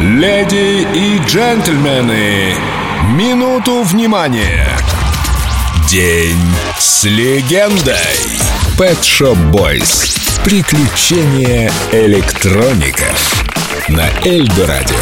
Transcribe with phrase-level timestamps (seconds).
[0.00, 2.54] Леди и джентльмены,
[3.12, 4.66] минуту внимания.
[5.88, 6.36] День
[6.78, 7.94] с легендой.
[8.76, 10.18] Pet Shop Boys.
[10.42, 13.44] Приключения электроников.
[13.88, 14.96] На Эльдо Радио.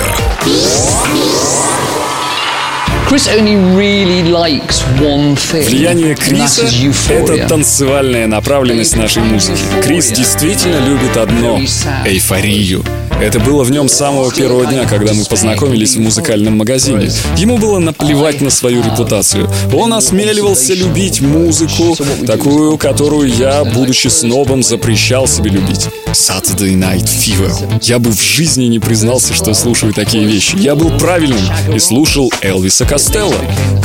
[5.66, 6.68] Влияние Криса—
[7.08, 9.62] это танцевальная направленность нашей музыки.
[9.82, 11.58] Крис действительно любит одно—
[12.04, 12.84] эйфорию.
[13.22, 17.08] Это было в нем с самого первого дня, когда мы познакомились в музыкальном магазине.
[17.36, 19.48] Ему было наплевать на свою репутацию.
[19.72, 21.96] Он осмеливался любить музыку,
[22.26, 25.86] такую, которую я, будучи снобом, запрещал себе любить.
[26.08, 27.80] Saturday Night Fever.
[27.82, 30.56] Я бы в жизни не признался, что слушаю такие вещи.
[30.56, 33.36] Я был правильным и слушал Элвиса Костелло.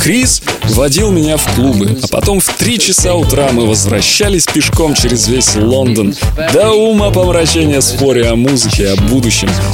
[0.02, 5.28] Крис водил меня в клубы, а потом в три часа утра мы возвращались пешком через
[5.28, 6.14] весь Лондон.
[6.52, 9.27] До ума помрачения споря о музыке, о будущем.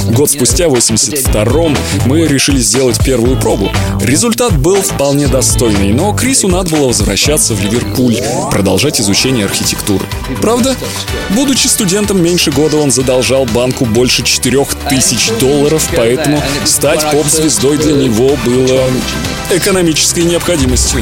[0.09, 3.71] Год спустя, в 82-м, мы решили сделать первую пробу.
[4.01, 8.17] Результат был вполне достойный, но Крису надо было возвращаться в Ливерпуль,
[8.51, 10.05] продолжать изучение архитектуры.
[10.41, 10.75] Правда,
[11.29, 18.37] будучи студентом меньше года, он задолжал банку больше 4000 долларов, поэтому стать поп-звездой для него
[18.45, 18.81] было
[19.51, 21.01] экономической необходимостью.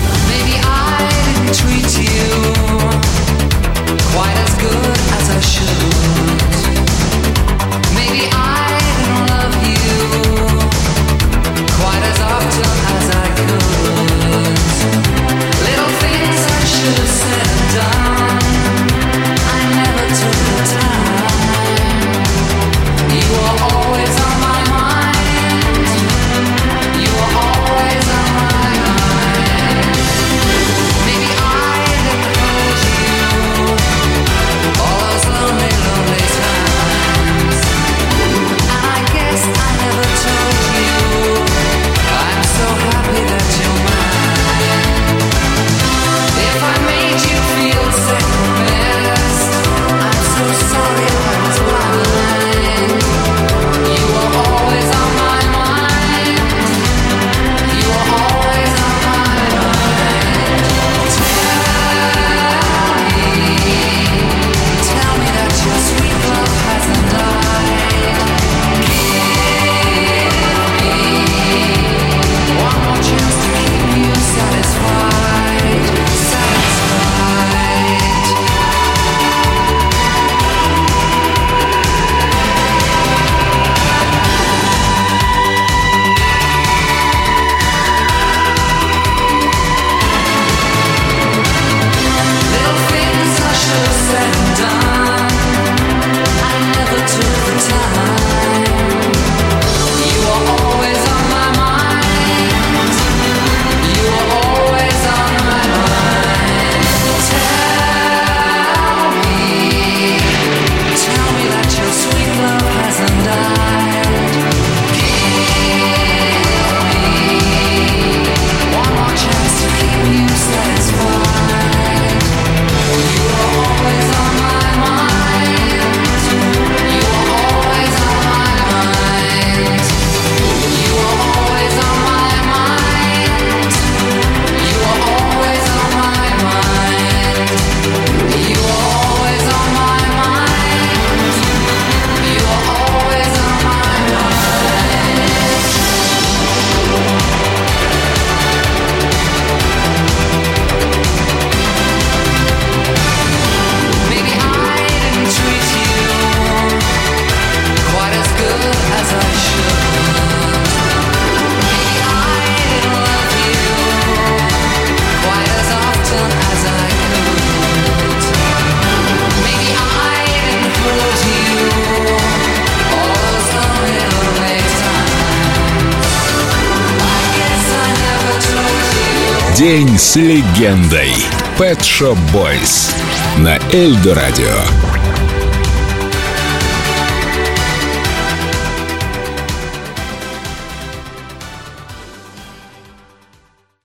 [179.57, 181.13] День с легендой.
[181.59, 182.91] Pet Shop Boys
[183.37, 184.92] на Эльдо Радио.